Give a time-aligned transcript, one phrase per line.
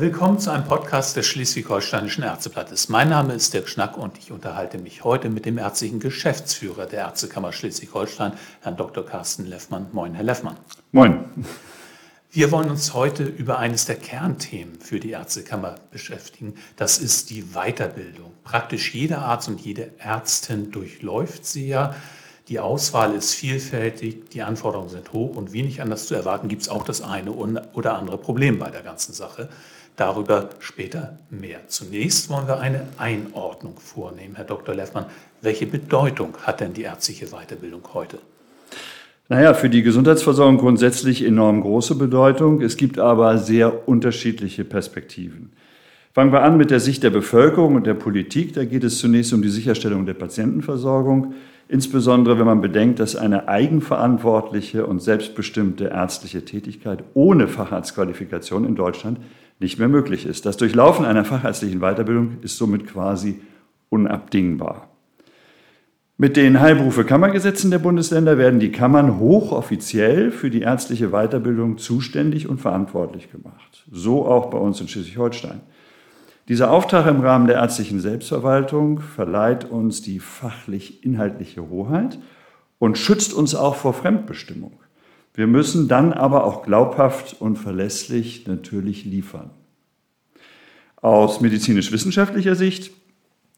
[0.00, 2.88] willkommen zu einem Podcast des Schleswig-Holsteinischen Ärzteblattes.
[2.88, 7.00] Mein Name ist Dirk Schnack und ich unterhalte mich heute mit dem ärztlichen Geschäftsführer der
[7.00, 9.04] Ärztekammer Schleswig-Holstein, Herrn Dr.
[9.04, 9.88] Carsten Leffmann.
[9.90, 10.56] Moin, Herr Leffmann.
[10.92, 11.24] Moin.
[12.30, 16.54] Wir wollen uns heute über eines der Kernthemen für die Ärztekammer beschäftigen.
[16.76, 18.32] Das ist die Weiterbildung.
[18.44, 21.96] Praktisch jeder Arzt und jede Ärztin durchläuft sie ja.
[22.46, 26.68] Die Auswahl ist vielfältig, die Anforderungen sind hoch und wenig anders zu erwarten gibt es
[26.68, 29.48] auch das eine oder andere Problem bei der ganzen Sache.
[29.98, 31.58] Darüber später mehr.
[31.66, 34.36] Zunächst wollen wir eine Einordnung vornehmen.
[34.36, 34.72] Herr Dr.
[34.72, 35.06] Leffmann,
[35.42, 38.20] welche Bedeutung hat denn die ärztliche Weiterbildung heute?
[39.28, 42.62] Naja, für die Gesundheitsversorgung grundsätzlich enorm große Bedeutung.
[42.62, 45.50] Es gibt aber sehr unterschiedliche Perspektiven.
[46.14, 48.52] Fangen wir an mit der Sicht der Bevölkerung und der Politik.
[48.52, 51.34] Da geht es zunächst um die Sicherstellung der Patientenversorgung,
[51.68, 59.18] insbesondere wenn man bedenkt, dass eine eigenverantwortliche und selbstbestimmte ärztliche Tätigkeit ohne Facharztqualifikation in Deutschland
[59.60, 60.46] nicht mehr möglich ist.
[60.46, 63.40] Das Durchlaufen einer fachärztlichen Weiterbildung ist somit quasi
[63.90, 64.88] unabdingbar.
[66.20, 72.60] Mit den Heilberufe-Kammergesetzen der Bundesländer werden die Kammern hochoffiziell für die ärztliche Weiterbildung zuständig und
[72.60, 73.84] verantwortlich gemacht.
[73.92, 75.60] So auch bei uns in Schleswig-Holstein.
[76.48, 82.18] Dieser Auftrag im Rahmen der ärztlichen Selbstverwaltung verleiht uns die fachlich-inhaltliche Hoheit
[82.78, 84.72] und schützt uns auch vor Fremdbestimmung.
[85.34, 89.50] Wir müssen dann aber auch glaubhaft und verlässlich natürlich liefern.
[90.96, 92.92] Aus medizinisch-wissenschaftlicher Sicht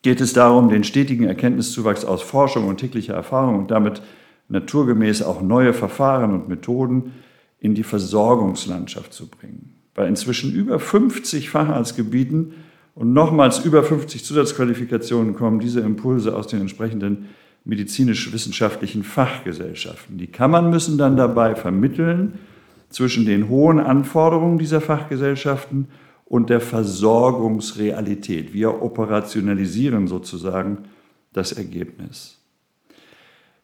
[0.02, 4.02] geht es darum, den stetigen Erkenntniszuwachs aus Forschung und täglicher Erfahrung und damit
[4.48, 7.12] naturgemäß auch neue Verfahren und Methoden
[7.60, 9.76] in die Versorgungslandschaft zu bringen.
[9.94, 12.54] Bei inzwischen über 50 Facharztgebieten
[13.00, 17.30] und nochmals über 50 Zusatzqualifikationen kommen diese Impulse aus den entsprechenden
[17.64, 20.18] medizinisch-wissenschaftlichen Fachgesellschaften.
[20.18, 22.34] Die Kammern müssen dann dabei vermitteln
[22.90, 25.88] zwischen den hohen Anforderungen dieser Fachgesellschaften
[26.26, 28.52] und der Versorgungsrealität.
[28.52, 30.80] Wir operationalisieren sozusagen
[31.32, 32.36] das Ergebnis.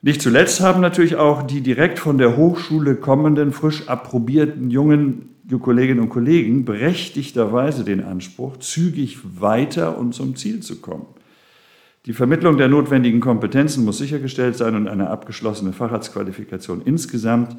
[0.00, 6.00] Nicht zuletzt haben natürlich auch die direkt von der Hochschule kommenden, frisch approbierten jungen Kolleginnen
[6.00, 11.06] und Kollegen berechtigterweise den Anspruch, zügig weiter und zum Ziel zu kommen.
[12.06, 17.56] Die Vermittlung der notwendigen Kompetenzen muss sichergestellt sein und eine abgeschlossene Facharztqualifikation insgesamt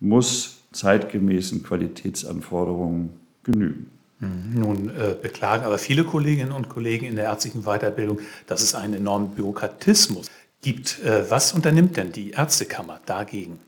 [0.00, 3.10] muss zeitgemäßen Qualitätsanforderungen
[3.42, 3.90] genügen.
[4.20, 4.60] Mhm.
[4.60, 8.94] Nun äh, beklagen aber viele Kolleginnen und Kollegen in der ärztlichen Weiterbildung, dass es einen
[8.94, 10.30] enormen Bürokratismus
[10.62, 11.02] gibt.
[11.02, 13.60] Äh, was unternimmt denn die Ärztekammer dagegen?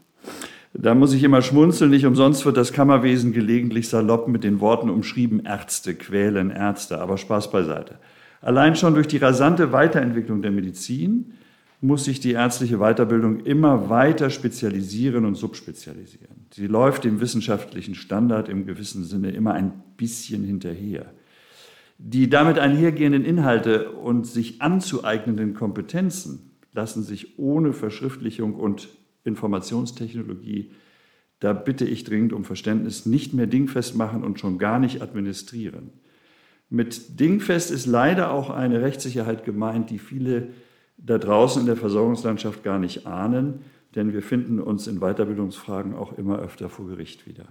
[0.75, 1.91] Da muss ich immer schmunzeln.
[1.91, 7.01] Nicht umsonst wird das Kammerwesen gelegentlich salopp mit den Worten umschrieben, Ärzte quälen Ärzte.
[7.01, 7.99] Aber Spaß beiseite.
[8.41, 11.33] Allein schon durch die rasante Weiterentwicklung der Medizin
[11.81, 16.47] muss sich die ärztliche Weiterbildung immer weiter spezialisieren und subspezialisieren.
[16.53, 21.13] Sie läuft dem wissenschaftlichen Standard im gewissen Sinne immer ein bisschen hinterher.
[21.99, 28.89] Die damit einhergehenden Inhalte und sich anzueignenden Kompetenzen lassen sich ohne Verschriftlichung und
[29.29, 30.73] Informationstechnologie,
[31.41, 35.91] da bitte ich dringend um Verständnis, nicht mehr dingfest machen und schon gar nicht administrieren.
[36.71, 40.49] Mit dingfest ist leider auch eine Rechtssicherheit gemeint, die viele
[40.99, 43.61] da draußen in der Versorgungslandschaft gar nicht ahnen,
[43.95, 47.47] denn wir finden uns in Weiterbildungsfragen auch immer öfter vor Gericht wieder.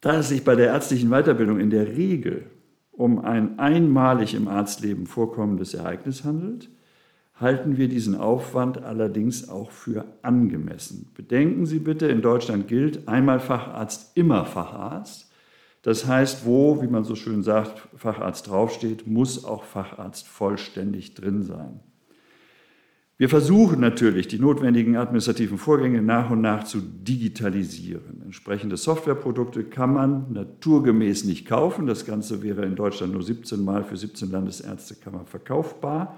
[0.00, 2.46] Da es sich bei der ärztlichen Weiterbildung in der Regel
[2.92, 6.68] um ein einmalig im Arztleben vorkommendes Ereignis handelt,
[7.40, 11.10] halten wir diesen Aufwand allerdings auch für angemessen.
[11.14, 15.30] Bedenken Sie bitte, in Deutschland gilt einmal Facharzt, immer Facharzt.
[15.82, 21.42] Das heißt, wo, wie man so schön sagt, Facharzt draufsteht, muss auch Facharzt vollständig drin
[21.42, 21.80] sein.
[23.16, 28.22] Wir versuchen natürlich, die notwendigen administrativen Vorgänge nach und nach zu digitalisieren.
[28.24, 31.86] Entsprechende Softwareprodukte kann man naturgemäß nicht kaufen.
[31.86, 36.16] Das Ganze wäre in Deutschland nur 17 Mal für 17 Landesärztekammern verkaufbar.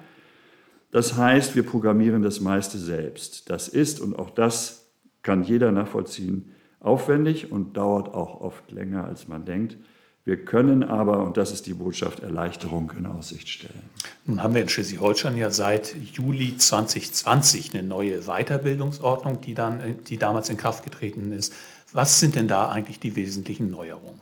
[0.92, 3.50] Das heißt, wir programmieren das meiste selbst.
[3.50, 4.90] Das ist, und auch das
[5.22, 9.78] kann jeder nachvollziehen, aufwendig und dauert auch oft länger, als man denkt.
[10.24, 13.82] Wir können aber, und das ist die Botschaft, Erleichterung in Aussicht stellen.
[14.26, 20.18] Nun haben wir in Schleswig-Holstein ja seit Juli 2020 eine neue Weiterbildungsordnung, die, dann, die
[20.18, 21.54] damals in Kraft getreten ist.
[21.92, 24.20] Was sind denn da eigentlich die wesentlichen Neuerungen?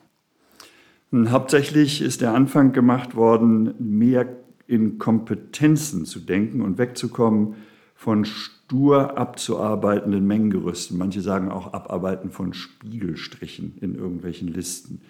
[1.13, 4.27] Hauptsächlich ist der Anfang gemacht worden, mehr
[4.71, 7.57] in Kompetenzen zu denken und wegzukommen
[7.97, 10.97] von stur abzuarbeitenden Mengengerüsten.
[10.97, 15.01] Manche sagen auch Abarbeiten von Spiegelstrichen in irgendwelchen Listen.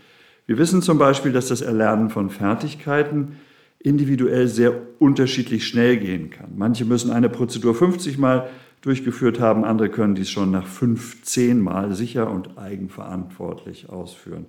[0.47, 3.37] Wir wissen zum Beispiel, dass das Erlernen von Fertigkeiten
[3.79, 6.53] individuell sehr unterschiedlich schnell gehen kann.
[6.57, 8.49] Manche müssen eine Prozedur 50 Mal
[8.81, 14.47] durchgeführt haben, andere können dies schon nach 15 Mal sicher und eigenverantwortlich ausführen.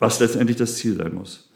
[0.00, 1.47] was letztendlich das Ziel sein muss.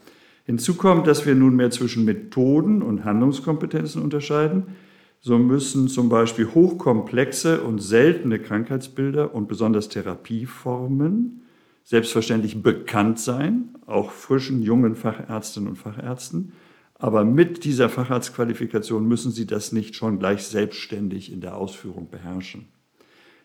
[0.45, 4.75] Hinzu kommt, dass wir nunmehr zwischen Methoden und Handlungskompetenzen unterscheiden.
[5.21, 11.43] So müssen zum Beispiel hochkomplexe und seltene Krankheitsbilder und besonders Therapieformen
[11.85, 16.53] selbstverständlich bekannt sein, auch frischen, jungen Fachärztinnen und Fachärzten.
[16.95, 22.67] Aber mit dieser Facharztqualifikation müssen sie das nicht schon gleich selbstständig in der Ausführung beherrschen.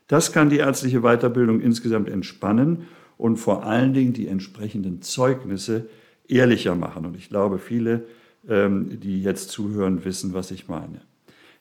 [0.06, 2.86] Das kann die ärztliche Weiterbildung insgesamt entspannen
[3.16, 5.88] und vor allen Dingen die entsprechenden Zeugnisse
[6.28, 7.06] ehrlicher machen.
[7.06, 8.06] Und ich glaube, viele,
[8.48, 11.00] ähm, die jetzt zuhören, wissen, was ich meine.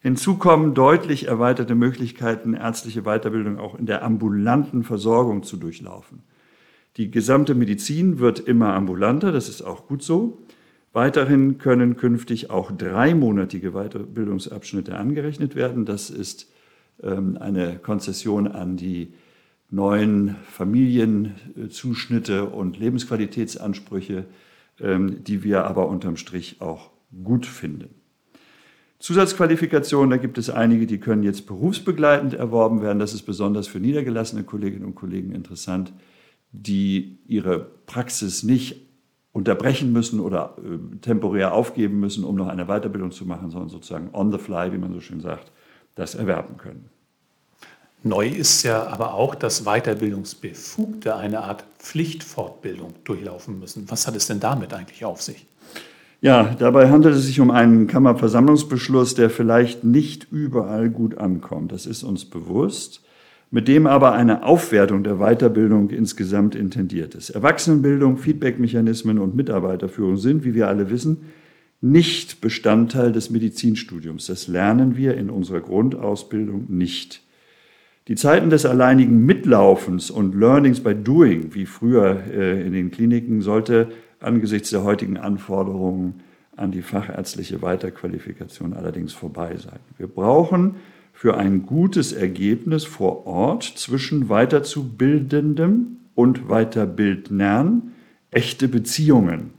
[0.02, 6.22] Hinzu kommen deutlich erweiterte Möglichkeiten, ärztliche Weiterbildung auch in der ambulanten Versorgung zu durchlaufen.
[6.98, 10.40] Die gesamte Medizin wird immer ambulanter, das ist auch gut so.
[10.94, 15.86] Weiterhin können künftig auch dreimonatige Weiterbildungsabschnitte angerechnet werden.
[15.86, 16.52] Das ist
[17.04, 19.14] ähm, eine Konzession an die
[19.70, 24.26] neuen Familienzuschnitte und Lebensqualitätsansprüche,
[24.80, 26.92] die wir aber unterm Strich auch
[27.24, 27.96] gut finden.
[29.00, 33.00] Zusatzqualifikationen, da gibt es einige, die können jetzt berufsbegleitend erworben werden.
[33.00, 35.94] Das ist besonders für niedergelassene Kolleginnen und Kollegen interessant
[36.52, 38.88] die ihre Praxis nicht
[39.32, 44.10] unterbrechen müssen oder äh, temporär aufgeben müssen, um noch eine Weiterbildung zu machen, sondern sozusagen
[44.14, 45.52] on the fly, wie man so schön sagt,
[45.96, 46.90] das erwerben können.
[48.04, 53.86] Neu ist ja aber auch, dass Weiterbildungsbefugte eine Art Pflichtfortbildung durchlaufen müssen.
[53.90, 55.46] Was hat es denn damit eigentlich auf sich?
[56.22, 61.72] Ja, dabei handelt es sich um einen Kammerversammlungsbeschluss, der vielleicht nicht überall gut ankommt.
[61.72, 63.02] Das ist uns bewusst
[63.50, 67.30] mit dem aber eine Aufwertung der Weiterbildung insgesamt intendiert ist.
[67.30, 71.24] Erwachsenenbildung, Feedbackmechanismen und Mitarbeiterführung sind, wie wir alle wissen,
[71.80, 74.26] nicht Bestandteil des Medizinstudiums.
[74.26, 77.22] Das lernen wir in unserer Grundausbildung nicht.
[78.08, 83.42] Die Zeiten des alleinigen Mitlaufens und Learnings by Doing, wie früher äh, in den Kliniken,
[83.42, 83.90] sollte
[84.22, 86.22] angesichts der heutigen Anforderungen
[86.56, 89.80] an die fachärztliche Weiterqualifikation allerdings vorbei sein.
[89.98, 90.76] Wir brauchen
[91.12, 97.92] für ein gutes Ergebnis vor Ort zwischen Weiterzubildendem und Weiterbildnern
[98.32, 99.52] echte Beziehungen,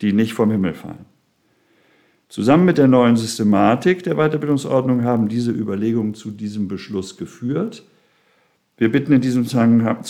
[0.00, 1.15] die nicht vom Himmel fallen.
[2.28, 7.84] Zusammen mit der neuen Systematik der Weiterbildungsordnung haben diese Überlegungen zu diesem Beschluss geführt.
[8.78, 9.46] Wir bitten in diesem,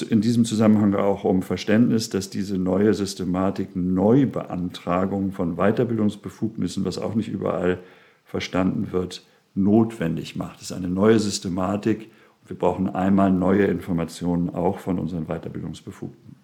[0.08, 7.14] in diesem Zusammenhang auch um Verständnis, dass diese neue Systematik Neubeantragung von Weiterbildungsbefugnissen, was auch
[7.14, 7.78] nicht überall
[8.24, 9.24] verstanden wird,
[9.54, 10.56] notwendig macht.
[10.56, 12.10] Es ist eine neue Systematik
[12.42, 16.34] und wir brauchen einmal neue Informationen auch von unseren Weiterbildungsbefugten.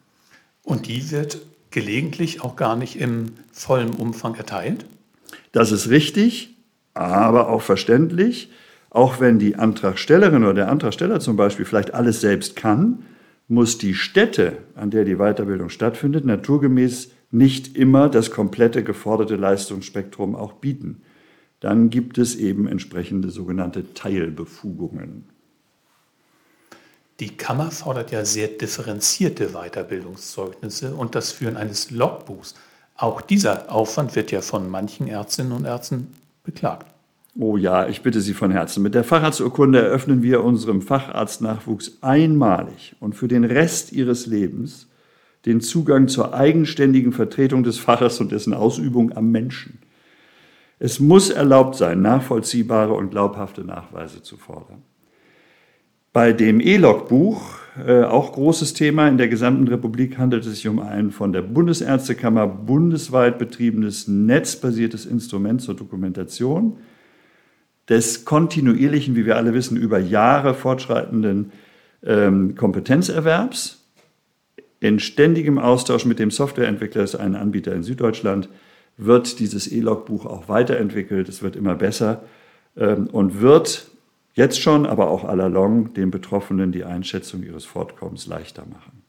[0.63, 1.41] Und die wird
[1.71, 4.87] gelegentlich auch gar nicht im vollen Umfang erteilt?
[5.53, 6.57] Das ist richtig,
[6.95, 8.51] aber auch verständlich.
[8.91, 13.05] Auch wenn die Antragstellerin oder der Antragsteller zum Beispiel vielleicht alles selbst kann,
[13.49, 20.35] muss die Stätte, an der die Weiterbildung stattfindet, naturgemäß nicht immer das komplette geforderte Leistungsspektrum
[20.35, 21.03] auch bieten
[21.63, 25.29] dann gibt es eben entsprechende sogenannte Teilbefugungen.
[27.21, 32.57] Die Kammer fordert ja sehr differenzierte Weiterbildungszeugnisse und das Führen eines Logbuchs.
[33.03, 36.15] Auch dieser Aufwand wird ja von manchen Ärztinnen und Ärzten
[36.45, 36.87] beklagt.
[37.37, 38.81] Oh ja, ich bitte Sie von Herzen.
[38.81, 44.87] Mit der Facharzturkunde eröffnen wir unserem Facharztnachwuchs einmalig und für den Rest ihres Lebens
[45.47, 49.81] den Zugang zur eigenständigen Vertretung des Faches und dessen Ausübung am Menschen.
[50.79, 54.85] Es muss erlaubt sein, nachvollziehbare und glaubhafte Nachweise zu fordern.
[56.13, 60.79] Bei dem E-Log-Buch, äh, auch großes Thema in der gesamten Republik, handelt es sich um
[60.79, 66.77] ein von der Bundesärztekammer bundesweit betriebenes netzbasiertes Instrument zur Dokumentation
[67.89, 71.53] des kontinuierlichen, wie wir alle wissen, über Jahre fortschreitenden
[72.05, 73.83] ähm, Kompetenzerwerbs
[74.81, 78.49] in ständigem Austausch mit dem Softwareentwickler, das ist ein Anbieter in Süddeutschland,
[78.97, 81.29] wird dieses E-Log-Buch auch weiterentwickelt.
[81.29, 82.25] Es wird immer besser
[82.77, 83.91] ähm, und wird
[84.35, 89.03] jetzt schon, aber auch allalong den Betroffenen die Einschätzung ihres Fortkommens leichter machen.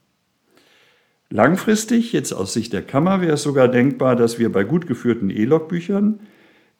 [1.30, 5.30] Langfristig, jetzt aus Sicht der Kammer, wäre es sogar denkbar, dass wir bei gut geführten
[5.30, 6.20] E-Log-Büchern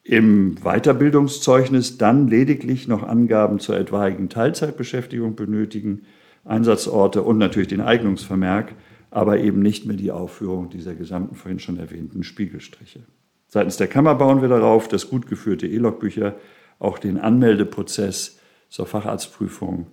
[0.05, 6.03] im Weiterbildungszeugnis dann lediglich noch Angaben zur etwaigen Teilzeitbeschäftigung benötigen,
[6.45, 8.75] Einsatzorte und natürlich den Eignungsvermerk,
[9.11, 13.01] aber eben nicht mehr die Aufführung dieser gesamten vorhin schon erwähnten Spiegelstriche.
[13.49, 16.35] Seitens der Kammer bauen wir darauf, dass gut geführte E-Log-Bücher
[16.79, 18.39] auch den Anmeldeprozess
[18.69, 19.87] zur Facharztprüfung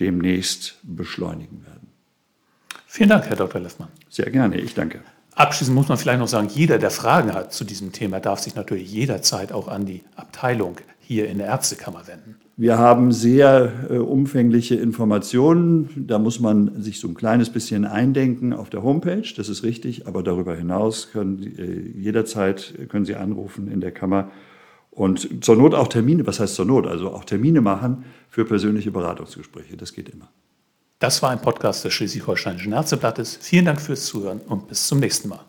[0.00, 1.88] demnächst beschleunigen werden.
[2.86, 3.60] Vielen Dank, Herr Dr.
[3.60, 3.88] Leffmann.
[4.08, 5.00] Sehr gerne, ich danke.
[5.34, 8.56] Abschließend muss man vielleicht noch sagen, jeder, der Fragen hat zu diesem Thema, darf sich
[8.56, 12.36] natürlich jederzeit auch an die Abteilung hier in der Ärztekammer wenden.
[12.56, 16.06] Wir haben sehr äh, umfängliche Informationen.
[16.08, 19.22] Da muss man sich so ein kleines bisschen eindenken auf der Homepage.
[19.36, 20.08] Das ist richtig.
[20.08, 24.32] Aber darüber hinaus können äh, jederzeit können Sie anrufen in der Kammer
[24.98, 26.26] und zur Not auch Termine.
[26.26, 26.88] Was heißt zur Not?
[26.88, 29.76] Also auch Termine machen für persönliche Beratungsgespräche.
[29.76, 30.28] Das geht immer.
[30.98, 33.38] Das war ein Podcast des Schleswig-Holsteinischen Ärzteblattes.
[33.40, 35.44] Vielen Dank fürs Zuhören und bis zum nächsten Mal.